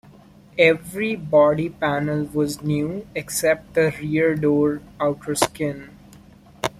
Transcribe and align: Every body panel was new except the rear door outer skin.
Every 0.57 1.15
body 1.15 1.69
panel 1.69 2.23
was 2.33 2.63
new 2.63 3.05
except 3.13 3.75
the 3.75 3.93
rear 4.01 4.33
door 4.33 4.81
outer 4.99 5.35
skin. 5.35 5.91